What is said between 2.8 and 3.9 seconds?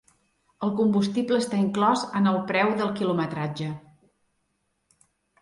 del quilometratge.